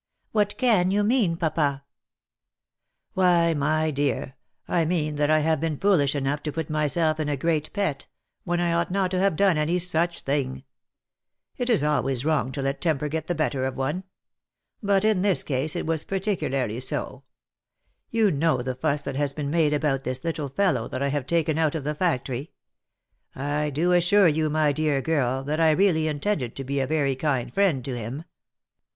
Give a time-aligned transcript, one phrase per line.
[0.31, 1.83] "What can you mean, papa
[3.15, 4.33] V 11 Why, my dear,
[4.67, 7.71] I mean that I have been foolish enough to put my self in a great
[7.71, 8.07] pet,
[8.43, 10.63] when I ought not to have done any such thing.
[11.55, 14.03] It is always wrong to let temper get the better of one;
[14.81, 17.23] but in this case it 142 THE LIFE AND ADVENTURES was particularly so.
[18.09, 21.27] You know the fuss that has been made about this little fellow that I have
[21.27, 22.49] taken out of the factory—
[23.35, 27.15] I do assure you, my dear girl, that I really intended to be a very
[27.15, 28.23] kind friend to him.